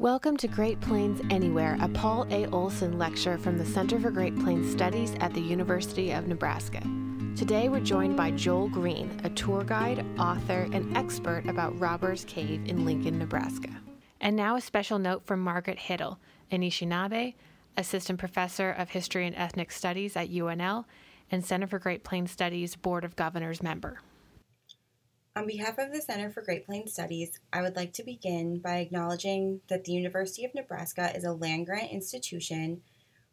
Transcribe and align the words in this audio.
Welcome 0.00 0.36
to 0.36 0.46
Great 0.46 0.80
Plains 0.80 1.20
Anywhere, 1.28 1.76
a 1.80 1.88
Paul 1.88 2.24
A. 2.30 2.46
Olson 2.50 3.00
lecture 3.00 3.36
from 3.36 3.58
the 3.58 3.66
Center 3.66 3.98
for 3.98 4.12
Great 4.12 4.38
Plains 4.38 4.70
Studies 4.70 5.12
at 5.18 5.34
the 5.34 5.40
University 5.40 6.12
of 6.12 6.28
Nebraska. 6.28 6.80
Today 7.34 7.68
we're 7.68 7.80
joined 7.80 8.16
by 8.16 8.30
Joel 8.30 8.68
Green, 8.68 9.10
a 9.24 9.30
tour 9.30 9.64
guide, 9.64 10.06
author, 10.16 10.68
and 10.72 10.96
expert 10.96 11.48
about 11.48 11.76
Robbers 11.80 12.24
Cave 12.26 12.64
in 12.68 12.84
Lincoln, 12.84 13.18
Nebraska. 13.18 13.70
And 14.20 14.36
now 14.36 14.54
a 14.54 14.60
special 14.60 15.00
note 15.00 15.26
from 15.26 15.40
Margaret 15.40 15.78
Huettl, 15.78 16.18
Anishinaabe, 16.52 17.34
Assistant 17.76 18.20
Professor 18.20 18.70
of 18.70 18.90
History 18.90 19.26
and 19.26 19.34
Ethnic 19.34 19.72
Studies 19.72 20.14
at 20.14 20.30
UNL, 20.30 20.84
and 21.28 21.44
Center 21.44 21.66
for 21.66 21.80
Great 21.80 22.04
Plains 22.04 22.30
Studies 22.30 22.76
Board 22.76 23.04
of 23.04 23.16
Governors 23.16 23.64
member. 23.64 23.98
On 25.38 25.46
behalf 25.46 25.78
of 25.78 25.92
the 25.92 26.00
Center 26.00 26.30
for 26.30 26.42
Great 26.42 26.66
Plains 26.66 26.94
Studies, 26.94 27.38
I 27.52 27.62
would 27.62 27.76
like 27.76 27.92
to 27.92 28.02
begin 28.02 28.58
by 28.58 28.78
acknowledging 28.78 29.60
that 29.68 29.84
the 29.84 29.92
University 29.92 30.44
of 30.44 30.52
Nebraska 30.52 31.16
is 31.16 31.22
a 31.22 31.32
land 31.32 31.66
grant 31.66 31.92
institution 31.92 32.82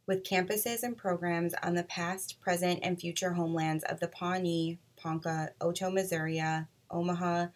with 0.05 0.23
campuses 0.23 0.83
and 0.83 0.95
programs 0.95 1.55
on 1.63 1.73
the 1.73 1.83
past, 1.83 2.39
present, 2.39 2.81
and 2.83 3.01
future 3.01 3.33
homelands 3.33 3.83
of 3.85 3.99
the 3.99 4.07
Pawnee, 4.07 4.77
Ponca, 4.95 5.49
Oto, 5.59 5.89
Missouri, 5.89 6.43
Omaha, 6.91 7.47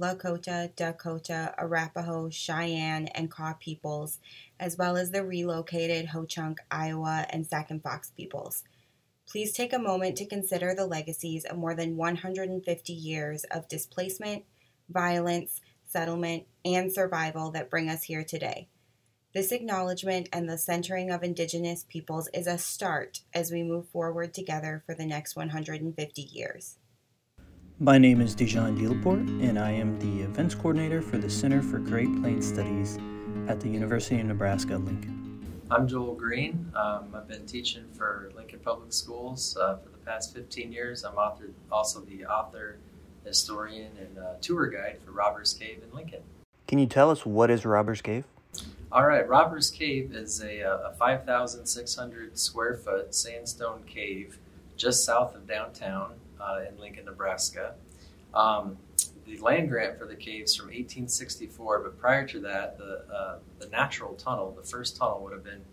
Lakota, 0.00 0.70
Dakota, 0.76 1.52
Arapaho, 1.58 2.30
Cheyenne, 2.30 3.08
and 3.08 3.28
Kaw 3.28 3.54
peoples, 3.54 4.20
as 4.60 4.78
well 4.78 4.96
as 4.96 5.10
the 5.10 5.24
relocated 5.24 6.06
Ho 6.06 6.24
Chunk, 6.24 6.60
Iowa, 6.70 7.26
and 7.30 7.44
Sac 7.44 7.72
and 7.72 7.82
Fox 7.82 8.12
peoples. 8.16 8.62
Please 9.28 9.52
take 9.52 9.72
a 9.72 9.78
moment 9.78 10.16
to 10.16 10.26
consider 10.26 10.74
the 10.74 10.86
legacies 10.86 11.44
of 11.44 11.56
more 11.56 11.74
than 11.74 11.96
150 11.96 12.92
years 12.92 13.44
of 13.50 13.68
displacement, 13.68 14.44
violence, 14.88 15.60
settlement, 15.84 16.44
and 16.64 16.92
survival 16.92 17.50
that 17.50 17.68
bring 17.68 17.88
us 17.88 18.04
here 18.04 18.22
today. 18.22 18.68
This 19.34 19.52
acknowledgement 19.52 20.28
and 20.32 20.48
the 20.48 20.56
centering 20.56 21.10
of 21.10 21.22
Indigenous 21.22 21.84
peoples 21.88 22.28
is 22.32 22.46
a 22.46 22.56
start 22.56 23.20
as 23.34 23.50
we 23.50 23.62
move 23.62 23.88
forward 23.88 24.32
together 24.32 24.82
for 24.86 24.94
the 24.94 25.04
next 25.04 25.36
150 25.36 26.22
years. 26.22 26.78
My 27.78 27.98
name 27.98 28.22
is 28.22 28.34
Dijon 28.34 28.78
Delaporte, 28.78 29.28
and 29.46 29.58
I 29.58 29.72
am 29.72 29.98
the 29.98 30.24
events 30.24 30.54
coordinator 30.54 31.02
for 31.02 31.18
the 31.18 31.28
Center 31.28 31.60
for 31.60 31.78
Great 31.78 32.08
Plains 32.22 32.46
Studies 32.46 32.98
at 33.48 33.60
the 33.60 33.68
University 33.68 34.18
of 34.20 34.26
Nebraska 34.26 34.78
Lincoln. 34.78 35.25
I'm 35.68 35.88
Joel 35.88 36.14
Green. 36.14 36.70
Um, 36.76 37.12
I've 37.12 37.26
been 37.26 37.44
teaching 37.44 37.86
for 37.92 38.30
Lincoln 38.36 38.60
Public 38.60 38.92
Schools 38.92 39.56
uh, 39.60 39.78
for 39.78 39.88
the 39.88 39.98
past 39.98 40.32
15 40.32 40.70
years. 40.70 41.04
I'm 41.04 41.16
author, 41.16 41.50
also 41.72 42.00
the 42.02 42.24
author, 42.24 42.78
historian, 43.24 43.90
and 43.98 44.16
uh, 44.16 44.34
tour 44.40 44.68
guide 44.68 45.00
for 45.04 45.10
Robbers 45.10 45.54
Cave 45.54 45.82
in 45.82 45.92
Lincoln. 45.92 46.20
Can 46.68 46.78
you 46.78 46.86
tell 46.86 47.10
us 47.10 47.26
what 47.26 47.50
is 47.50 47.64
Robbers 47.64 48.00
Cave? 48.00 48.24
All 48.92 49.04
right, 49.04 49.28
Robbers 49.28 49.68
Cave 49.70 50.14
is 50.14 50.40
a, 50.40 50.62
uh, 50.62 50.90
a 50.90 50.94
5,600 50.94 52.38
square 52.38 52.76
foot 52.76 53.12
sandstone 53.12 53.82
cave 53.88 54.38
just 54.76 55.04
south 55.04 55.34
of 55.34 55.48
downtown 55.48 56.12
uh, 56.40 56.60
in 56.68 56.78
Lincoln, 56.78 57.06
Nebraska. 57.06 57.74
Um, 58.32 58.76
the 59.26 59.36
land 59.38 59.68
grant 59.68 59.98
for 59.98 60.06
the 60.06 60.14
caves 60.14 60.54
from 60.54 60.66
1864, 60.66 61.80
but 61.80 61.98
prior 61.98 62.26
to 62.28 62.40
that, 62.40 62.78
the 62.78 63.04
uh, 63.12 63.38
the 63.58 63.68
natural 63.68 64.14
tunnel, 64.14 64.54
the 64.56 64.66
first 64.66 64.96
tunnel, 64.96 65.20
would 65.24 65.32
have 65.32 65.44
been 65.44 65.64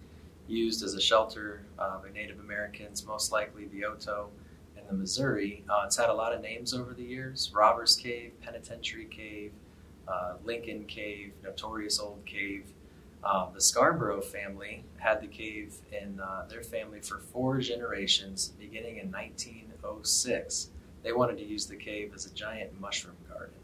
used 0.48 0.84
as 0.84 0.96
a 0.96 1.02
shelter 1.02 1.62
uh, 1.80 2.00
by 2.00 2.09
Native 2.09 2.40
Americans, 2.40 3.06
most 3.06 3.31
likely 3.31 3.66
the 3.68 3.86
Oto 3.86 4.30
and 4.76 4.88
the 4.88 4.94
Missouri. 4.94 5.64
Uh, 5.70 5.84
it's 5.86 5.96
had 5.96 6.09
a 6.09 6.14
lot 6.14 6.34
of 6.34 6.42
names 6.42 6.74
over 6.74 6.94
the 6.94 7.04
years: 7.04 7.52
Robbers 7.54 7.96
Cave, 7.96 8.34
Penitentiary 8.42 9.06
Cave, 9.06 9.52
uh, 10.08 10.34
Lincoln 10.44 10.86
Cave, 10.86 11.34
Notorious 11.44 12.00
Old 12.00 12.26
Cave. 12.26 12.66
Um, 13.24 13.52
the 13.54 13.62
Scarborough 13.62 14.20
family 14.20 14.84
had 14.98 15.22
the 15.22 15.28
cave 15.28 15.76
in 15.94 16.20
uh, 16.20 16.46
their 16.50 16.62
family 16.62 17.00
for 17.00 17.20
four 17.20 17.59
generations, 17.59 18.52
beginning 18.59 18.98
in 18.98 19.09
1906 19.12 20.69
they 21.03 21.12
wanted 21.12 21.38
to 21.38 21.46
use 21.46 21.66
the 21.66 21.75
cave 21.75 22.14
as 22.16 22.25
a 22.25 22.34
giant 22.34 22.80
mushroom 22.80 23.16
garden. 23.30 23.56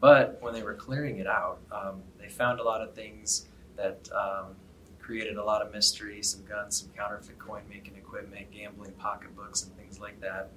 But 0.00 0.38
when 0.40 0.52
they 0.52 0.62
were 0.62 0.74
clearing 0.74 1.18
it 1.18 1.26
out, 1.26 1.58
um, 1.72 2.02
they 2.18 2.28
found 2.28 2.60
a 2.60 2.62
lot 2.62 2.82
of 2.82 2.94
things 2.94 3.46
that 3.76 4.08
um, 4.12 4.54
created 5.00 5.36
a 5.36 5.44
lot 5.44 5.62
of 5.62 5.72
mystery 5.72 6.22
some 6.22 6.44
guns, 6.44 6.80
some 6.80 6.90
counterfeit 6.96 7.38
coin 7.38 7.62
making 7.68 7.96
equipment, 7.96 8.50
gambling 8.50 8.92
pocketbooks, 8.92 9.64
and 9.64 9.74
things 9.76 9.98
like 9.98 10.20
that. 10.20 10.50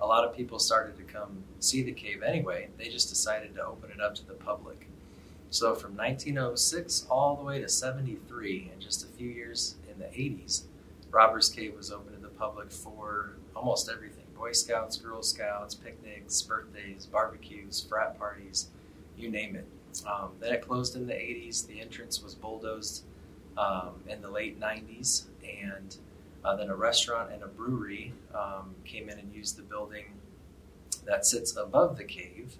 A 0.00 0.06
lot 0.06 0.24
of 0.24 0.34
people 0.34 0.58
started 0.58 0.96
to 0.96 1.02
come 1.02 1.42
see 1.58 1.82
the 1.82 1.92
cave 1.92 2.22
anyway. 2.22 2.68
They 2.78 2.88
just 2.88 3.08
decided 3.08 3.54
to 3.56 3.64
open 3.64 3.90
it 3.90 4.00
up 4.00 4.14
to 4.16 4.26
the 4.26 4.34
public. 4.34 4.88
So 5.50 5.74
from 5.74 5.96
1906 5.96 7.06
all 7.10 7.36
the 7.36 7.42
way 7.42 7.60
to 7.60 7.68
73, 7.68 8.70
and 8.72 8.80
just 8.80 9.04
a 9.04 9.08
few 9.08 9.28
years 9.28 9.76
in 9.90 9.98
the 9.98 10.06
80s, 10.06 10.64
Robbers 11.10 11.48
Cave 11.48 11.74
was 11.74 11.90
open 11.90 12.12
to 12.14 12.20
the 12.20 12.28
public 12.28 12.70
for 12.70 13.32
almost 13.56 13.90
everything 13.90 14.17
Boy 14.38 14.52
Scouts, 14.52 14.96
Girl 14.96 15.22
Scouts, 15.22 15.74
picnics, 15.74 16.40
birthdays, 16.42 17.06
barbecues, 17.06 17.84
frat 17.88 18.18
parties, 18.18 18.68
you 19.16 19.30
name 19.30 19.56
it. 19.56 19.66
Um, 20.06 20.30
then 20.38 20.52
it 20.52 20.62
closed 20.62 20.94
in 20.94 21.06
the 21.06 21.12
80s. 21.12 21.66
The 21.66 21.80
entrance 21.80 22.22
was 22.22 22.34
bulldozed 22.34 23.04
um, 23.56 23.94
in 24.06 24.22
the 24.22 24.30
late 24.30 24.60
90s, 24.60 25.24
and 25.42 25.96
uh, 26.44 26.54
then 26.54 26.70
a 26.70 26.76
restaurant 26.76 27.32
and 27.32 27.42
a 27.42 27.48
brewery 27.48 28.14
um, 28.32 28.74
came 28.84 29.08
in 29.08 29.18
and 29.18 29.34
used 29.34 29.56
the 29.56 29.62
building 29.62 30.04
that 31.04 31.26
sits 31.26 31.56
above 31.56 31.96
the 31.96 32.04
cave. 32.04 32.54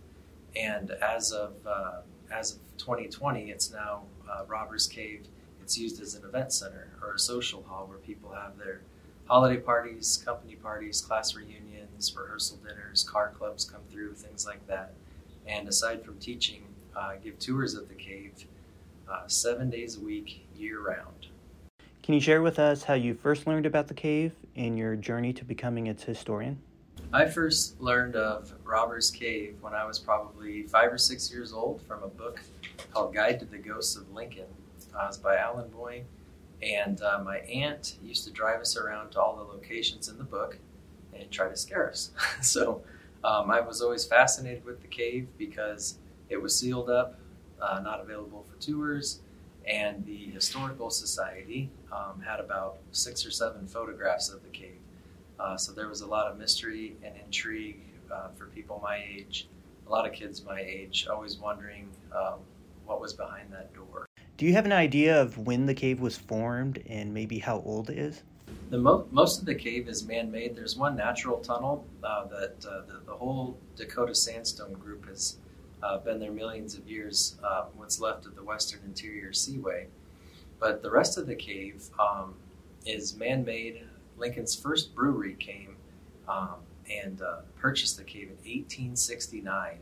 And 0.57 0.91
as 0.91 1.31
of 1.31 1.55
uh, 1.65 2.01
as 2.33 2.55
of 2.55 2.59
2020, 2.79 3.51
it's 3.51 3.71
now 3.71 4.03
uh, 4.29 4.45
Robbers 4.47 4.87
Cave. 4.89 5.29
It's 5.63 5.79
used 5.79 6.03
as 6.03 6.15
an 6.15 6.25
event 6.25 6.53
center 6.53 6.89
or 7.03 7.15
a 7.15 7.19
social 7.19 7.63
hall 7.63 7.87
where 7.87 7.99
people 7.99 8.33
have 8.33 8.59
their 8.59 8.81
holiday 9.27 9.61
parties, 9.61 10.21
company 10.25 10.57
parties, 10.57 11.01
class 11.01 11.35
reunions, 11.35 11.68
rehearsal 12.17 12.59
dinners, 12.59 13.03
car 13.05 13.33
clubs 13.37 13.65
come 13.65 13.81
through, 13.91 14.15
things 14.15 14.47
like 14.47 14.65
that. 14.67 14.95
And 15.47 15.69
aside 15.69 16.05
from 16.05 16.19
teaching, 16.19 16.63
uh, 16.97 17.13
give 17.23 17.39
tours 17.39 17.75
of 17.75 17.89
the 17.89 17.95
cave 17.95 18.33
uh, 19.11 19.27
seven 19.27 19.71
days 19.71 19.97
a 19.97 20.01
week, 20.01 20.47
year 20.57 20.81
round. 20.81 21.27
Can 22.03 22.15
you 22.15 22.21
share 22.21 22.43
with 22.43 22.59
us 22.59 22.83
how 22.83 22.95
you 22.95 23.15
first 23.15 23.47
learned 23.47 23.67
about 23.67 23.89
the 23.89 23.95
cave 23.95 24.33
and 24.57 24.79
your 24.79 24.97
journey 24.97 25.33
to 25.35 25.45
becoming 25.45 25.87
its 25.87 26.03
historian? 26.03 26.59
I 27.13 27.27
first 27.27 27.81
learned 27.81 28.17
of 28.17 28.53
Robbers 28.65 29.11
Cave 29.11 29.57
when 29.61 29.75
I 29.75 29.85
was 29.85 29.99
probably 29.99 30.65
five 30.65 30.93
or 30.93 30.99
six 30.99 31.31
years 31.31 31.53
old 31.53 31.83
from 31.83 32.03
a 32.03 32.09
book 32.09 32.41
called 32.93 33.15
Guide 33.15 33.41
to 33.41 33.47
the 33.47 33.59
Ghosts 33.59 33.97
of 33.97 34.11
Lincoln. 34.13 34.47
Uh, 34.95 35.07
it's 35.09 35.17
by 35.17 35.37
Alan 35.37 35.69
Boyd 35.69 36.05
and 36.63 37.01
uh, 37.03 37.21
my 37.25 37.39
aunt 37.39 37.97
used 38.03 38.25
to 38.25 38.31
drive 38.31 38.61
us 38.61 38.77
around 38.77 39.11
to 39.11 39.21
all 39.21 39.37
the 39.37 39.43
locations 39.43 40.09
in 40.09 40.19
the 40.19 40.25
book 40.25 40.59
and 41.15 41.31
try 41.31 41.49
to 41.49 41.57
scare 41.57 41.91
us. 41.91 42.11
so 42.43 42.83
um, 43.25 43.51
I 43.51 43.61
was 43.61 43.81
always 43.81 44.05
fascinated 44.05 44.65
with 44.65 44.81
the 44.81 44.89
cave 44.89 45.29
because 45.37 45.99
it 46.29 46.41
was 46.41 46.57
sealed 46.59 46.91
up, 46.91 47.19
uh, 47.61 47.81
not 47.83 48.01
available 48.01 48.45
for 48.49 48.61
tours, 48.61 49.21
and 49.67 50.05
the 50.07 50.17
Historical 50.27 50.91
Society 50.91 51.71
um, 51.93 52.21
had 52.21 52.41
about 52.41 52.79
six 52.93 53.27
or 53.27 53.31
seven 53.31 53.67
photographs 53.67 54.31
of 54.31 54.43
the 54.43 54.49
cave. 54.49 54.79
Uh, 55.39 55.57
so 55.57 55.73
there 55.73 55.89
was 55.89 56.01
a 56.01 56.07
lot 56.07 56.27
of 56.27 56.39
mystery 56.39 56.97
and 57.03 57.15
intrigue 57.25 57.81
uh, 58.11 58.29
for 58.37 58.47
people 58.47 58.81
my 58.83 58.97
age, 58.97 59.49
a 59.87 59.91
lot 59.91 60.07
of 60.07 60.13
kids 60.13 60.45
my 60.45 60.61
age, 60.61 61.07
always 61.11 61.37
wondering 61.37 61.89
um, 62.15 62.39
what 62.87 63.01
was 63.01 63.13
behind 63.13 63.53
that 63.53 63.73
door. 63.75 64.07
Do 64.37 64.47
you 64.47 64.53
have 64.55 64.67
an 64.67 64.73
idea 64.73 65.21
of 65.21 65.37
when 65.37 65.67
the 65.67 65.75
cave 65.75 66.01
was 66.01 66.17
formed 66.17 66.83
and 66.89 67.13
maybe 67.13 67.39
how 67.39 67.61
old 67.61 67.91
it 67.91 67.99
is? 67.99 68.23
The 68.71 68.77
mo- 68.77 69.07
most 69.11 69.41
of 69.41 69.47
the 69.47 69.55
cave 69.55 69.89
is 69.89 70.07
man-made. 70.07 70.55
There's 70.55 70.77
one 70.77 70.95
natural 70.95 71.39
tunnel 71.39 71.87
uh, 72.05 72.27
that 72.27 72.67
uh, 72.69 72.83
the, 72.87 73.01
the, 73.07 73.15
whole 73.15 73.57
Dakota 73.77 74.15
Sandstone 74.15 74.75
group 74.75 75.09
has 75.09 75.39
uh, 75.83 75.99
been 75.99 76.19
there 76.19 76.33
millions 76.33 76.75
of 76.77 76.87
years. 76.87 77.37
Uh, 77.43 77.65
what's 77.77 77.99
left 77.99 78.27
of 78.27 78.37
the 78.37 78.43
Western 78.43 78.81
Interior 78.85 79.33
Seaway, 79.33 79.87
but 80.61 80.83
the 80.83 80.91
rest 80.91 81.17
of 81.17 81.27
the 81.27 81.35
cave 81.35 81.85
um, 81.99 82.35
is 82.85 83.17
man-made. 83.17 83.85
Lincoln's 84.19 84.55
first 84.55 84.95
brewery 84.95 85.35
came 85.39 85.77
um, 86.29 86.57
and 86.91 87.23
uh, 87.23 87.37
purchased 87.57 87.97
the 87.97 88.05
cave 88.05 88.25
in 88.29 88.37
1869, 88.37 89.79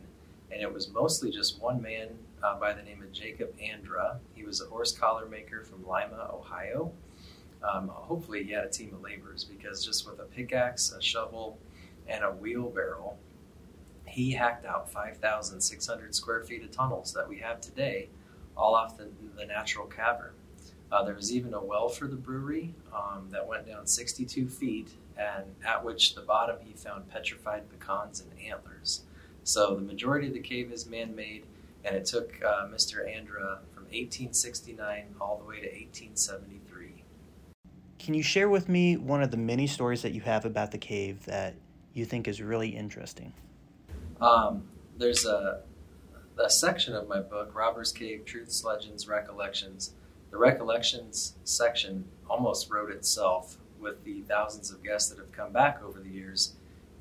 and 0.52 0.62
it 0.62 0.72
was 0.72 0.90
mostly 0.90 1.32
just 1.32 1.60
one 1.60 1.82
man 1.82 2.10
uh, 2.40 2.56
by 2.56 2.72
the 2.72 2.82
name 2.84 3.02
of 3.02 3.10
Jacob 3.10 3.52
Andra. 3.60 4.20
He 4.36 4.44
was 4.44 4.60
a 4.60 4.66
horse 4.66 4.92
collar 4.92 5.26
maker 5.26 5.64
from 5.64 5.84
Lima, 5.84 6.30
Ohio. 6.32 6.92
Um, 7.70 7.88
hopefully, 7.88 8.44
he 8.44 8.52
had 8.52 8.64
a 8.64 8.68
team 8.68 8.94
of 8.94 9.02
laborers 9.02 9.44
because 9.44 9.84
just 9.84 10.08
with 10.08 10.20
a 10.20 10.24
pickaxe, 10.24 10.92
a 10.92 11.02
shovel, 11.02 11.58
and 12.06 12.22
a 12.22 12.30
wheelbarrow, 12.30 13.14
he 14.06 14.32
hacked 14.32 14.64
out 14.64 14.90
5,600 14.90 16.14
square 16.14 16.42
feet 16.42 16.62
of 16.62 16.70
tunnels 16.70 17.12
that 17.12 17.28
we 17.28 17.38
have 17.38 17.60
today, 17.60 18.08
all 18.56 18.74
off 18.74 18.96
the, 18.96 19.08
the 19.36 19.44
natural 19.44 19.86
cavern. 19.86 20.32
Uh, 20.92 21.02
there 21.02 21.14
was 21.14 21.34
even 21.34 21.52
a 21.52 21.62
well 21.62 21.88
for 21.88 22.06
the 22.06 22.14
brewery 22.14 22.72
um, 22.94 23.28
that 23.30 23.46
went 23.46 23.66
down 23.66 23.86
62 23.86 24.48
feet, 24.48 24.90
and 25.18 25.44
at 25.66 25.84
which 25.84 26.14
the 26.14 26.20
bottom 26.20 26.56
he 26.64 26.72
found 26.72 27.08
petrified 27.10 27.64
pecans 27.68 28.20
and 28.20 28.30
antlers. 28.40 29.02
So 29.42 29.74
the 29.74 29.82
majority 29.82 30.28
of 30.28 30.34
the 30.34 30.40
cave 30.40 30.70
is 30.70 30.86
man 30.86 31.16
made 31.16 31.44
and 31.86 31.94
it 31.94 32.04
took 32.04 32.42
uh, 32.44 32.66
Mr. 32.66 33.08
Andra 33.08 33.60
from 33.72 33.84
1869 33.84 35.14
all 35.20 35.38
the 35.38 35.44
way 35.44 35.60
to 35.60 35.68
1873. 35.68 36.75
Can 38.06 38.14
you 38.14 38.22
share 38.22 38.48
with 38.48 38.68
me 38.68 38.96
one 38.96 39.20
of 39.20 39.32
the 39.32 39.36
many 39.36 39.66
stories 39.66 40.02
that 40.02 40.12
you 40.12 40.20
have 40.20 40.44
about 40.44 40.70
the 40.70 40.78
cave 40.78 41.24
that 41.24 41.56
you 41.92 42.04
think 42.04 42.28
is 42.28 42.40
really 42.40 42.68
interesting? 42.68 43.32
Um, 44.20 44.62
there's 44.96 45.26
a, 45.26 45.62
a 46.38 46.48
section 46.48 46.94
of 46.94 47.08
my 47.08 47.18
book, 47.18 47.50
Robbers 47.52 47.90
Cave 47.90 48.24
Truths, 48.24 48.62
Legends, 48.62 49.08
Recollections. 49.08 49.94
The 50.30 50.38
Recollections 50.38 51.34
section 51.42 52.04
almost 52.30 52.70
wrote 52.70 52.92
itself 52.92 53.56
with 53.80 54.04
the 54.04 54.20
thousands 54.20 54.70
of 54.70 54.84
guests 54.84 55.10
that 55.10 55.18
have 55.18 55.32
come 55.32 55.50
back 55.50 55.82
over 55.82 55.98
the 55.98 56.08
years 56.08 56.54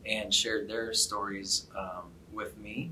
and 0.08 0.34
shared 0.34 0.68
their 0.68 0.92
stories 0.92 1.68
um, 1.78 2.10
with 2.34 2.58
me. 2.58 2.90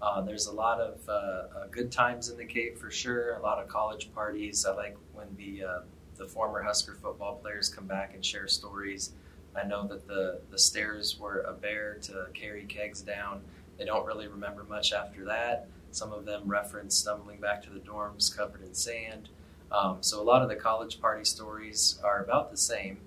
Uh, 0.00 0.22
there's 0.22 0.46
a 0.46 0.52
lot 0.52 0.80
of 0.80 1.06
uh, 1.06 1.12
uh, 1.12 1.66
good 1.70 1.92
times 1.92 2.30
in 2.30 2.38
the 2.38 2.46
cave 2.46 2.78
for 2.78 2.90
sure. 2.90 3.34
A 3.34 3.42
lot 3.42 3.62
of 3.62 3.68
college 3.68 4.10
parties. 4.14 4.64
I 4.64 4.74
like 4.74 4.96
when 5.12 5.26
the 5.36 5.64
uh, 5.64 5.80
the 6.22 6.28
former 6.28 6.62
Husker 6.62 6.94
football 6.94 7.36
players 7.36 7.68
come 7.68 7.86
back 7.86 8.14
and 8.14 8.24
share 8.24 8.46
stories. 8.46 9.12
I 9.56 9.64
know 9.64 9.86
that 9.88 10.06
the 10.06 10.40
the 10.50 10.58
stairs 10.58 11.18
were 11.18 11.40
a 11.40 11.52
bear 11.52 11.98
to 12.02 12.26
carry 12.32 12.64
kegs 12.64 13.02
down. 13.02 13.42
They 13.76 13.84
don't 13.84 14.06
really 14.06 14.28
remember 14.28 14.64
much 14.64 14.92
after 14.92 15.24
that. 15.24 15.68
Some 15.90 16.12
of 16.12 16.24
them 16.24 16.42
reference 16.46 16.96
stumbling 16.96 17.40
back 17.40 17.62
to 17.64 17.70
the 17.70 17.80
dorms 17.80 18.34
covered 18.34 18.62
in 18.62 18.72
sand. 18.72 19.28
Um, 19.70 19.98
so 20.00 20.20
a 20.20 20.24
lot 20.24 20.42
of 20.42 20.48
the 20.48 20.54
college 20.54 21.00
party 21.00 21.24
stories 21.24 21.98
are 22.04 22.22
about 22.22 22.50
the 22.50 22.56
same. 22.56 22.98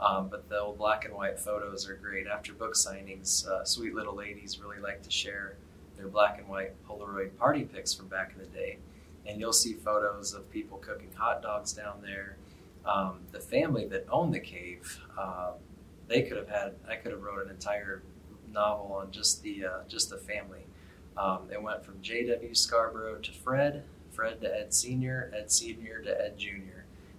Um, 0.00 0.28
but 0.28 0.48
the 0.48 0.58
old 0.58 0.78
black 0.78 1.04
and 1.04 1.14
white 1.14 1.38
photos 1.38 1.88
are 1.88 1.94
great. 1.94 2.26
After 2.26 2.52
book 2.52 2.74
signings, 2.74 3.46
uh, 3.46 3.64
sweet 3.64 3.94
little 3.94 4.16
ladies 4.16 4.58
really 4.58 4.80
like 4.80 5.02
to 5.02 5.10
share 5.10 5.56
their 5.96 6.08
black 6.08 6.38
and 6.38 6.48
white 6.48 6.72
Polaroid 6.86 7.36
party 7.36 7.62
pics 7.62 7.94
from 7.94 8.08
back 8.08 8.32
in 8.34 8.40
the 8.40 8.48
day. 8.48 8.78
And 9.26 9.40
you'll 9.40 9.52
see 9.52 9.74
photos 9.74 10.34
of 10.34 10.50
people 10.50 10.78
cooking 10.78 11.12
hot 11.14 11.40
dogs 11.40 11.72
down 11.72 12.02
there. 12.02 12.36
Um, 12.86 13.20
the 13.32 13.40
family 13.40 13.86
that 13.86 14.06
owned 14.10 14.34
the 14.34 14.40
cave, 14.40 15.00
uh, 15.18 15.52
they 16.08 16.22
could 16.22 16.36
have 16.36 16.48
had. 16.48 16.74
I 16.88 16.96
could 16.96 17.12
have 17.12 17.22
wrote 17.22 17.44
an 17.44 17.50
entire 17.50 18.02
novel 18.52 18.92
on 18.92 19.10
just 19.10 19.42
the 19.42 19.66
uh, 19.66 19.78
just 19.88 20.10
the 20.10 20.18
family. 20.18 20.66
Um, 21.16 21.48
it 21.52 21.62
went 21.62 21.84
from 21.84 22.02
J.W. 22.02 22.54
Scarborough 22.54 23.20
to 23.20 23.32
Fred, 23.32 23.84
Fred 24.10 24.40
to 24.40 24.52
Ed 24.52 24.74
Senior, 24.74 25.32
Ed 25.34 25.50
Senior 25.50 26.02
to 26.02 26.10
Ed 26.10 26.36
Junior 26.36 26.74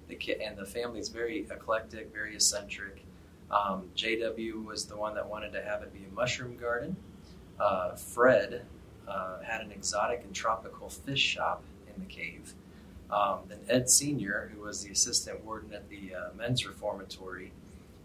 the 0.08 0.16
kid 0.16 0.42
and 0.42 0.58
the 0.58 0.66
family 0.66 1.00
is 1.00 1.10
very 1.10 1.48
eclectic, 1.50 2.14
very 2.14 2.36
eccentric. 2.36 3.04
Um, 3.52 3.90
JW 3.96 4.64
was 4.64 4.86
the 4.86 4.98
one 4.98 5.16
that 5.16 5.28
wanted 5.28 5.54
to 5.54 5.64
have 5.64 5.82
it 5.84 5.94
be 5.94 6.06
a 6.10 6.14
mushroom 6.14 6.58
garden. 6.58 6.96
Uh, 7.60 7.96
Fred 7.96 8.66
uh, 9.08 9.42
had 9.42 9.62
an 9.62 9.72
exotic 9.72 10.22
and 10.24 10.34
tropical 10.34 10.90
fish 10.90 11.22
shop 11.22 11.64
in 11.88 12.02
the 12.02 12.08
cave. 12.12 12.54
Um, 13.10 13.40
then 13.48 13.60
Ed 13.70 13.90
Sr., 13.90 14.52
who 14.54 14.62
was 14.62 14.84
the 14.84 14.92
assistant 14.92 15.44
warden 15.46 15.74
at 15.74 15.90
the 15.90 16.16
uh, 16.16 16.30
men's 16.36 16.66
reformatory, 16.66 17.52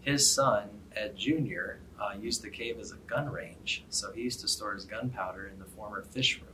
his 0.01 0.29
son, 0.29 0.69
Ed 0.95 1.15
Jr., 1.17 1.77
uh, 1.99 2.13
used 2.19 2.41
the 2.41 2.49
cave 2.49 2.79
as 2.79 2.91
a 2.91 2.97
gun 3.07 3.29
range. 3.29 3.83
So 3.89 4.11
he 4.11 4.21
used 4.21 4.41
to 4.41 4.47
store 4.47 4.73
his 4.73 4.85
gunpowder 4.85 5.47
in 5.47 5.59
the 5.59 5.65
former 5.65 6.01
fish 6.01 6.39
room. 6.39 6.47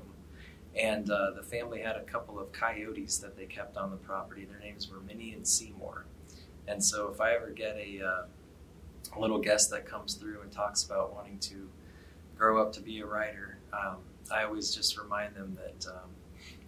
And 0.75 1.09
uh, 1.09 1.31
the 1.31 1.44
family 1.44 1.81
had 1.81 1.95
a 1.95 2.03
couple 2.03 2.39
of 2.39 2.51
coyotes 2.51 3.17
that 3.19 3.35
they 3.35 3.45
kept 3.45 3.77
on 3.77 3.89
the 3.89 3.97
property. 3.97 4.45
Their 4.45 4.59
names 4.59 4.89
were 4.89 4.99
Minnie 4.99 5.33
and 5.33 5.47
Seymour. 5.47 6.05
And 6.67 6.83
so 6.83 7.09
if 7.09 7.21
I 7.21 7.33
ever 7.33 7.49
get 7.49 7.77
a, 7.77 8.05
uh, 8.05 8.25
little 9.17 9.39
guest 9.39 9.69
that 9.71 9.85
comes 9.85 10.15
through 10.15 10.41
and 10.41 10.51
talks 10.51 10.83
about 10.83 11.13
wanting 11.13 11.39
to 11.39 11.69
grow 12.38 12.61
up 12.61 12.73
to 12.73 12.81
be 12.81 12.99
a 12.99 13.05
writer, 13.05 13.57
um, 13.73 13.97
I 14.31 14.44
always 14.44 14.75
just 14.75 14.97
remind 14.97 15.35
them 15.35 15.55
that 15.55 15.89
um, 15.89 16.09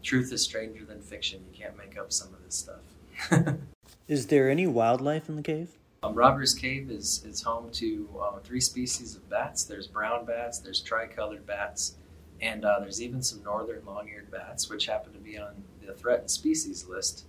truth 0.04 0.32
is 0.32 0.44
stranger 0.44 0.86
than 0.86 1.02
fiction. 1.02 1.44
You 1.52 1.58
can't 1.58 1.78
make 1.78 1.98
up 1.98 2.12
some 2.12 2.34
of 2.34 2.44
this 2.44 2.56
stuff. 2.56 3.56
is 4.08 4.28
there 4.28 4.50
any 4.50 4.68
wildlife 4.68 5.30
in 5.30 5.36
the 5.36 5.42
cave? 5.42 5.70
Um, 6.02 6.14
Robbers 6.14 6.54
Cave 6.54 6.90
is, 6.90 7.24
is 7.26 7.42
home 7.42 7.70
to 7.74 8.08
uh, 8.22 8.40
three 8.40 8.62
species 8.62 9.16
of 9.16 9.30
bats. 9.30 9.64
There's 9.64 9.88
brown 9.88 10.26
bats, 10.26 10.60
there's 10.60 10.80
tricolored 10.80 11.46
bats, 11.46 11.96
and 12.42 12.64
uh, 12.64 12.80
there's 12.80 13.02
even 13.02 13.22
some 13.22 13.44
northern 13.44 13.84
long-eared 13.86 14.32
bats, 14.32 14.70
which 14.70 14.86
happen 14.86 15.12
to 15.12 15.20
be 15.20 15.38
on 15.38 15.62
the 15.86 15.94
threatened 15.94 16.32
species 16.32 16.88
list. 16.88 17.26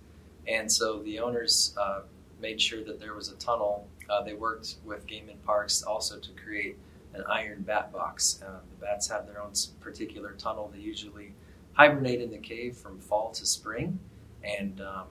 And 0.47 0.71
so 0.71 0.99
the 0.99 1.19
owners 1.19 1.75
uh, 1.77 2.01
made 2.39 2.61
sure 2.61 2.83
that 2.85 2.99
there 2.99 3.13
was 3.13 3.29
a 3.29 3.35
tunnel. 3.35 3.87
Uh, 4.09 4.23
they 4.23 4.33
worked 4.33 4.75
with 4.85 5.05
Game 5.05 5.27
and 5.27 5.43
Parks 5.43 5.83
also 5.83 6.17
to 6.17 6.29
create 6.31 6.77
an 7.13 7.23
iron 7.29 7.63
bat 7.63 7.91
box. 7.91 8.41
Uh, 8.45 8.59
the 8.69 8.85
bats 8.85 9.07
have 9.09 9.27
their 9.27 9.41
own 9.41 9.51
particular 9.81 10.31
tunnel. 10.37 10.71
They 10.73 10.79
usually 10.79 11.33
hibernate 11.73 12.21
in 12.21 12.31
the 12.31 12.37
cave 12.37 12.77
from 12.77 12.99
fall 12.99 13.31
to 13.31 13.45
spring, 13.45 13.99
and 14.43 14.81
um, 14.81 15.07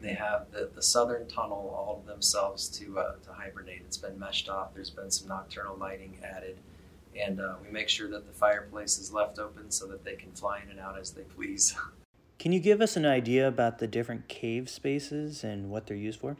they 0.00 0.14
have 0.14 0.50
the, 0.50 0.70
the 0.74 0.82
southern 0.82 1.26
tunnel 1.28 1.74
all 1.76 2.00
to 2.00 2.06
themselves 2.06 2.68
to, 2.78 2.98
uh, 2.98 3.14
to 3.24 3.32
hibernate. 3.32 3.82
It's 3.86 3.96
been 3.96 4.18
meshed 4.18 4.48
off. 4.48 4.74
There's 4.74 4.90
been 4.90 5.10
some 5.10 5.28
nocturnal 5.28 5.76
lighting 5.76 6.18
added 6.22 6.58
and 7.18 7.40
uh, 7.40 7.54
we 7.64 7.70
make 7.70 7.88
sure 7.88 8.08
that 8.10 8.26
the 8.26 8.32
fireplace 8.32 8.98
is 8.98 9.12
left 9.12 9.38
open 9.38 9.70
so 9.70 9.86
that 9.86 10.04
they 10.04 10.14
can 10.14 10.30
fly 10.32 10.60
in 10.62 10.70
and 10.70 10.80
out 10.80 10.98
as 10.98 11.12
they 11.12 11.22
please. 11.22 11.74
Can 12.38 12.52
you 12.52 12.60
give 12.60 12.82
us 12.82 12.96
an 12.96 13.06
idea 13.06 13.48
about 13.48 13.78
the 13.78 13.86
different 13.86 14.28
cave 14.28 14.68
spaces 14.68 15.42
and 15.42 15.70
what 15.70 15.86
they're 15.86 15.96
used 15.96 16.20
for? 16.20 16.36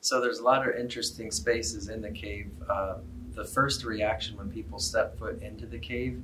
So 0.00 0.20
there's 0.22 0.38
a 0.38 0.42
lot 0.42 0.66
of 0.66 0.74
interesting 0.74 1.30
spaces 1.30 1.88
in 1.88 2.00
the 2.00 2.10
cave. 2.10 2.50
Uh, 2.68 2.96
the 3.34 3.44
first 3.44 3.84
reaction 3.84 4.38
when 4.38 4.50
people 4.50 4.78
step 4.78 5.18
foot 5.18 5.42
into 5.42 5.66
the 5.66 5.78
cave 5.78 6.22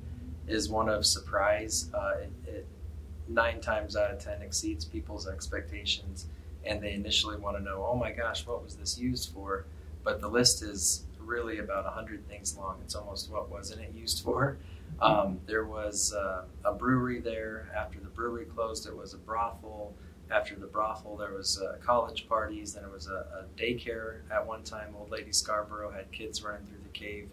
is 0.49 0.69
one 0.69 0.89
of 0.89 1.05
surprise. 1.05 1.89
Uh, 1.93 2.13
it, 2.21 2.31
it, 2.47 2.67
nine 3.27 3.61
times 3.61 3.95
out 3.95 4.11
of 4.11 4.19
ten 4.19 4.41
exceeds 4.41 4.85
people's 4.85 5.27
expectations, 5.27 6.27
and 6.65 6.81
they 6.81 6.93
initially 6.93 7.37
want 7.37 7.57
to 7.57 7.63
know, 7.63 7.85
"Oh 7.89 7.95
my 7.95 8.11
gosh, 8.11 8.45
what 8.45 8.63
was 8.63 8.75
this 8.75 8.97
used 8.97 9.33
for?" 9.33 9.65
But 10.03 10.21
the 10.21 10.29
list 10.29 10.63
is 10.63 11.03
really 11.29 11.59
about 11.59 11.85
100 11.85 12.27
things 12.27 12.57
long. 12.57 12.79
It's 12.83 12.95
almost 12.95 13.29
what 13.31 13.49
wasn't 13.49 13.81
it 13.81 13.93
used 13.93 14.23
for. 14.23 14.57
Um, 15.01 15.39
there 15.45 15.65
was 15.65 16.13
uh, 16.13 16.45
a 16.65 16.73
brewery 16.73 17.19
there. 17.19 17.69
After 17.77 17.99
the 17.99 18.09
brewery 18.09 18.45
closed, 18.45 18.87
it 18.87 18.95
was 18.95 19.13
a 19.13 19.17
brothel. 19.17 19.93
After 20.31 20.55
the 20.55 20.67
brothel, 20.67 21.15
there 21.15 21.33
was 21.33 21.61
uh, 21.61 21.77
college 21.83 22.27
parties. 22.27 22.73
Then 22.73 22.83
it 22.83 22.91
was 22.91 23.07
a, 23.07 23.13
a, 23.13 23.45
daycare 23.59 24.21
at 24.31 24.45
one 24.45 24.63
time. 24.63 24.95
Old 24.97 25.11
Lady 25.11 25.31
Scarborough 25.31 25.91
had 25.91 26.11
kids 26.11 26.43
running 26.43 26.65
through 26.65 26.81
the 26.83 26.89
cave 26.99 27.29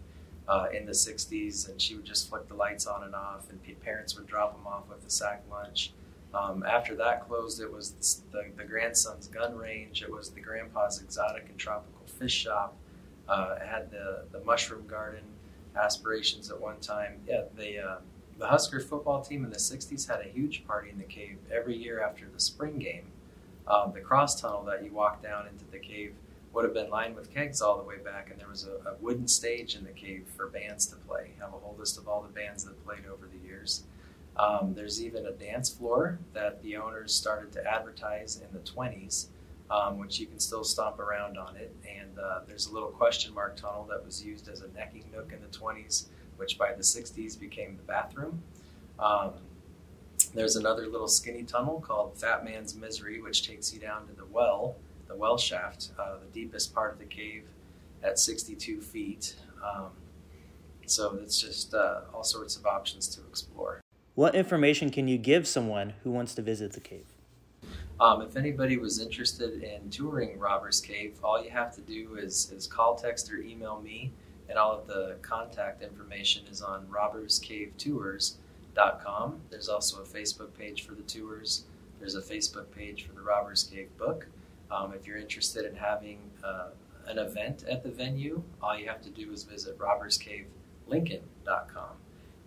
uh, 0.47 0.67
in 0.73 0.85
the 0.85 0.91
60s, 0.91 1.69
and 1.69 1.81
she 1.81 1.95
would 1.95 2.05
just 2.05 2.29
flick 2.29 2.47
the 2.47 2.53
lights 2.53 2.85
on 2.87 3.03
and 3.03 3.13
off, 3.13 3.49
and 3.49 3.59
parents 3.81 4.15
would 4.17 4.27
drop 4.27 4.55
them 4.55 4.65
off 4.65 4.83
with 4.89 5.05
a 5.05 5.09
sack 5.09 5.43
lunch. 5.51 5.91
Um, 6.33 6.63
after 6.63 6.95
that 6.95 7.27
closed, 7.27 7.61
it 7.61 7.71
was 7.71 8.21
the, 8.31 8.45
the 8.55 8.63
grandson's 8.63 9.27
gun 9.27 9.55
range. 9.55 10.01
It 10.01 10.11
was 10.11 10.29
the 10.29 10.41
grandpa's 10.41 11.01
exotic 11.01 11.47
and 11.49 11.57
tropical 11.57 12.05
fish 12.05 12.33
shop 12.33 12.75
uh, 13.27 13.59
had 13.59 13.91
the, 13.91 14.25
the 14.31 14.39
mushroom 14.41 14.85
garden 14.87 15.23
aspirations 15.75 16.49
at 16.49 16.59
one 16.59 16.79
time. 16.79 17.19
Yeah, 17.27 17.43
the 17.55 17.79
uh, 17.79 17.97
the 18.37 18.47
Husker 18.47 18.79
football 18.79 19.21
team 19.21 19.43
in 19.43 19.49
the 19.49 19.57
'60s 19.57 20.07
had 20.07 20.21
a 20.21 20.29
huge 20.29 20.65
party 20.65 20.89
in 20.89 20.97
the 20.97 21.03
cave 21.05 21.37
every 21.51 21.75
year 21.75 22.01
after 22.01 22.25
the 22.31 22.39
spring 22.39 22.77
game. 22.79 23.05
Um, 23.67 23.91
the 23.93 23.99
cross 23.99 24.39
tunnel 24.39 24.63
that 24.65 24.83
you 24.83 24.91
walk 24.91 25.21
down 25.21 25.47
into 25.47 25.65
the 25.71 25.79
cave 25.79 26.13
would 26.57 26.65
have 26.65 26.73
been 26.73 26.89
lined 26.89 27.15
with 27.15 27.33
kegs 27.33 27.61
all 27.61 27.77
the 27.77 27.83
way 27.83 27.97
back, 27.97 28.29
and 28.29 28.39
there 28.39 28.49
was 28.49 28.65
a, 28.65 28.89
a 28.89 28.95
wooden 28.99 29.27
stage 29.27 29.75
in 29.75 29.85
the 29.85 29.91
cave 29.91 30.25
for 30.35 30.47
bands 30.47 30.85
to 30.87 30.95
play. 30.95 31.31
I 31.39 31.45
have 31.45 31.53
a 31.53 31.57
whole 31.57 31.75
list 31.79 31.97
of 31.97 32.07
all 32.07 32.21
the 32.21 32.27
bands 32.27 32.65
that 32.65 32.83
played 32.85 33.05
over 33.09 33.27
the 33.27 33.47
years. 33.47 33.83
Um, 34.35 34.73
there's 34.75 35.01
even 35.01 35.25
a 35.25 35.31
dance 35.31 35.69
floor 35.69 36.19
that 36.33 36.61
the 36.61 36.75
owners 36.77 37.13
started 37.13 37.53
to 37.53 37.65
advertise 37.65 38.41
in 38.41 38.47
the 38.51 38.59
20s 38.59 39.27
um, 39.69 39.97
which 39.97 40.19
you 40.19 40.25
can 40.25 40.39
still 40.39 40.63
stomp 40.63 40.99
around 40.99 41.37
on 41.37 41.55
it. 41.55 41.75
And 41.87 42.17
uh, 42.19 42.39
there's 42.47 42.67
a 42.67 42.73
little 42.73 42.89
question 42.89 43.33
mark 43.33 43.57
tunnel 43.57 43.85
that 43.89 44.03
was 44.03 44.23
used 44.23 44.47
as 44.47 44.61
a 44.61 44.67
necking 44.69 45.05
nook 45.11 45.33
in 45.33 45.41
the 45.41 45.57
20s, 45.57 46.07
which 46.37 46.57
by 46.57 46.73
the 46.73 46.83
60s 46.83 47.39
became 47.39 47.75
the 47.75 47.83
bathroom. 47.83 48.41
Um, 48.99 49.33
there's 50.33 50.55
another 50.55 50.87
little 50.87 51.07
skinny 51.07 51.43
tunnel 51.43 51.79
called 51.79 52.17
Fat 52.17 52.43
Man's 52.43 52.75
Misery, 52.75 53.21
which 53.21 53.47
takes 53.47 53.73
you 53.73 53.79
down 53.79 54.07
to 54.07 54.13
the 54.13 54.25
well, 54.25 54.75
the 55.07 55.15
well 55.15 55.37
shaft, 55.37 55.91
uh, 55.99 56.17
the 56.19 56.31
deepest 56.33 56.73
part 56.73 56.93
of 56.93 56.99
the 56.99 57.05
cave 57.05 57.43
at 58.03 58.19
62 58.19 58.81
feet. 58.81 59.35
Um, 59.63 59.89
so 60.85 61.17
it's 61.21 61.39
just 61.39 61.73
uh, 61.73 62.01
all 62.13 62.23
sorts 62.23 62.55
of 62.55 62.65
options 62.65 63.07
to 63.15 63.21
explore. 63.29 63.81
What 64.15 64.35
information 64.35 64.89
can 64.89 65.07
you 65.07 65.17
give 65.17 65.47
someone 65.47 65.93
who 66.03 66.11
wants 66.11 66.33
to 66.35 66.41
visit 66.41 66.73
the 66.73 66.79
cave? 66.79 67.05
Um, 67.99 68.21
if 68.21 68.37
anybody 68.37 68.77
was 68.77 68.99
interested 68.99 69.63
in 69.63 69.89
touring 69.89 70.37
Robbers 70.37 70.79
Cave, 70.79 71.17
all 71.23 71.43
you 71.43 71.49
have 71.49 71.73
to 71.75 71.81
do 71.81 72.17
is, 72.17 72.51
is 72.51 72.67
call, 72.67 72.95
text, 72.95 73.31
or 73.31 73.37
email 73.37 73.81
me, 73.81 74.11
and 74.49 74.57
all 74.57 74.71
of 74.71 74.87
the 74.87 75.17
contact 75.23 75.81
information 75.81 76.45
is 76.49 76.61
on 76.61 76.85
robberscavetours.com. 76.87 79.41
There's 79.49 79.69
also 79.69 80.01
a 80.01 80.05
Facebook 80.05 80.53
page 80.53 80.83
for 80.83 80.93
the 80.93 81.01
tours. 81.01 81.63
There's 81.99 82.15
a 82.15 82.21
Facebook 82.21 82.69
page 82.71 83.07
for 83.07 83.13
the 83.13 83.21
Robbers 83.21 83.63
Cave 83.63 83.89
book. 83.97 84.27
Um, 84.69 84.93
if 84.93 85.07
you're 85.07 85.17
interested 85.17 85.65
in 85.65 85.75
having 85.75 86.19
uh, 86.43 86.67
an 87.07 87.17
event 87.19 87.63
at 87.69 87.83
the 87.83 87.89
venue, 87.89 88.43
all 88.61 88.77
you 88.77 88.87
have 88.87 89.01
to 89.01 89.09
do 89.09 89.31
is 89.31 89.43
visit 89.43 89.79
robberscavelincoln.com. 89.79 91.95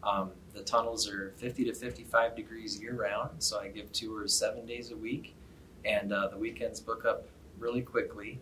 Um, 0.02 0.30
the 0.54 0.62
tunnels 0.62 1.06
are 1.08 1.32
50 1.36 1.64
to 1.64 1.74
55 1.74 2.36
degrees 2.36 2.80
year 2.80 2.94
round, 2.94 3.42
so 3.42 3.60
I 3.60 3.68
give 3.68 3.92
tours 3.92 4.34
seven 4.34 4.64
days 4.66 4.90
a 4.90 4.96
week, 4.96 5.34
and 5.84 6.12
uh, 6.12 6.28
the 6.28 6.38
weekends 6.38 6.80
book 6.80 7.04
up 7.04 7.26
really 7.58 7.82
quickly. 7.82 8.40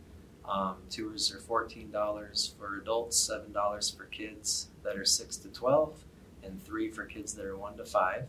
Um, 0.49 0.77
tours 0.89 1.33
are 1.33 1.39
$14 1.39 2.57
for 2.57 2.79
adults, 2.79 3.31
$7 3.31 3.97
for 3.97 4.05
kids 4.05 4.69
that 4.83 4.97
are 4.97 5.05
6 5.05 5.37
to 5.39 5.49
12, 5.49 6.05
and 6.43 6.65
3 6.65 6.91
for 6.91 7.05
kids 7.05 7.35
that 7.35 7.45
are 7.45 7.57
1 7.57 7.77
to 7.77 7.85
5. 7.85 8.25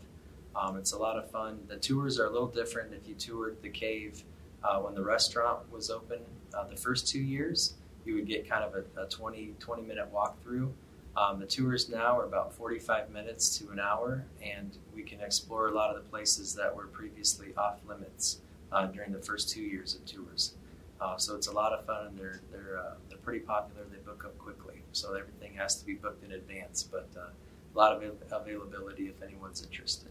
Um, 0.55 0.77
it's 0.77 0.91
a 0.91 0.97
lot 0.97 1.17
of 1.17 1.29
fun. 1.29 1.59
The 1.67 1.77
tours 1.77 2.19
are 2.19 2.25
a 2.25 2.31
little 2.31 2.47
different 2.47 2.93
if 2.93 3.07
you 3.07 3.15
toured 3.15 3.61
the 3.61 3.69
cave 3.69 4.23
uh, 4.63 4.79
when 4.79 4.95
the 4.95 5.03
restaurant 5.03 5.71
was 5.71 5.89
open 5.89 6.19
uh, 6.53 6.67
the 6.67 6.75
first 6.75 7.07
two 7.07 7.21
years. 7.21 7.73
You 8.05 8.15
would 8.15 8.27
get 8.27 8.49
kind 8.49 8.63
of 8.63 8.73
a, 8.73 9.03
a 9.03 9.07
20, 9.07 9.55
20 9.59 9.81
minute 9.83 10.11
walkthrough. 10.13 10.71
Um, 11.17 11.39
the 11.39 11.45
tours 11.45 11.89
now 11.89 12.17
are 12.17 12.25
about 12.25 12.53
45 12.53 13.09
minutes 13.11 13.57
to 13.57 13.69
an 13.71 13.79
hour, 13.79 14.23
and 14.41 14.77
we 14.95 15.03
can 15.03 15.19
explore 15.21 15.67
a 15.67 15.73
lot 15.73 15.95
of 15.95 16.01
the 16.01 16.09
places 16.09 16.53
that 16.55 16.73
were 16.73 16.87
previously 16.87 17.53
off 17.57 17.79
limits 17.87 18.39
uh, 18.71 18.85
during 18.87 19.11
the 19.11 19.19
first 19.19 19.49
two 19.49 19.61
years 19.61 19.95
of 19.95 20.05
tours. 20.05 20.53
Uh, 21.01 21.17
so 21.17 21.35
it's 21.35 21.47
a 21.47 21.51
lot 21.51 21.73
of 21.73 21.85
fun, 21.85 22.07
and 22.07 22.17
they're 22.17 22.41
they're 22.51 22.77
uh, 22.77 22.93
they're 23.07 23.17
pretty 23.19 23.39
popular. 23.39 23.83
They 23.89 23.99
book 23.99 24.23
up 24.25 24.37
quickly, 24.37 24.81
so 24.91 25.13
everything 25.13 25.53
has 25.55 25.75
to 25.77 25.85
be 25.85 25.93
booked 25.93 26.23
in 26.23 26.31
advance. 26.33 26.83
But 26.83 27.09
uh, 27.17 27.29
a 27.73 27.77
lot 27.77 27.93
of 27.93 28.03
availability 28.31 29.07
if 29.07 29.21
anyone's 29.21 29.63
interested. 29.63 30.09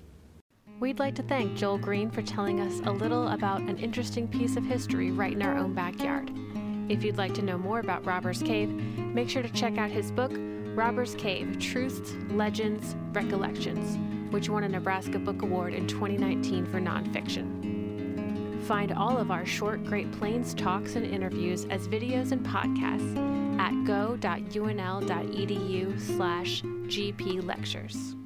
We'd 0.80 1.00
like 1.00 1.16
to 1.16 1.24
thank 1.24 1.56
Joel 1.56 1.78
Green 1.78 2.08
for 2.08 2.22
telling 2.22 2.60
us 2.60 2.80
a 2.86 2.92
little 2.92 3.28
about 3.28 3.62
an 3.62 3.78
interesting 3.78 4.28
piece 4.28 4.56
of 4.56 4.64
history 4.64 5.10
right 5.10 5.32
in 5.32 5.42
our 5.42 5.56
own 5.56 5.74
backyard. 5.74 6.30
If 6.88 7.02
you'd 7.02 7.18
like 7.18 7.34
to 7.34 7.42
know 7.42 7.58
more 7.58 7.80
about 7.80 8.06
Robbers 8.06 8.40
Cave, 8.40 8.70
make 8.70 9.28
sure 9.28 9.42
to 9.42 9.48
check 9.50 9.76
out 9.76 9.90
his 9.90 10.12
book, 10.12 10.30
Robbers 10.76 11.16
Cave 11.16 11.58
Truths, 11.58 12.14
Legends, 12.30 12.94
Recollections, 13.12 13.98
which 14.32 14.48
won 14.48 14.62
a 14.62 14.68
Nebraska 14.68 15.18
Book 15.18 15.42
Award 15.42 15.74
in 15.74 15.88
2019 15.88 16.64
for 16.66 16.78
nonfiction. 16.78 18.62
Find 18.62 18.92
all 18.92 19.18
of 19.18 19.32
our 19.32 19.44
short 19.44 19.84
Great 19.84 20.12
Plains 20.12 20.54
talks 20.54 20.94
and 20.94 21.04
interviews 21.04 21.64
as 21.70 21.88
videos 21.88 22.30
and 22.30 22.46
podcasts 22.46 23.18
at 23.58 23.72
go.unl.edu 23.84 24.30
slash 26.00 26.62
gplectures. 26.62 28.17